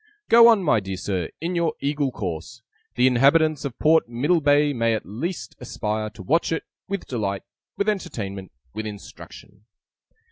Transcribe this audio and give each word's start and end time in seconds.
Go 0.29 0.47
on, 0.47 0.63
my 0.63 0.79
dear 0.79 0.97
Sir, 0.97 1.29
in 1.39 1.53
your 1.53 1.75
Eagle 1.79 2.11
course! 2.11 2.63
The 2.95 3.05
inhabitants 3.05 3.65
of 3.65 3.77
Port 3.77 4.09
Middlebay 4.09 4.73
may 4.73 4.95
at 4.95 5.05
least 5.05 5.55
aspire 5.59 6.09
to 6.15 6.23
watch 6.23 6.51
it, 6.51 6.63
with 6.87 7.05
delight, 7.05 7.43
with 7.77 7.87
entertainment, 7.87 8.51
with 8.73 8.87
instruction! 8.87 9.65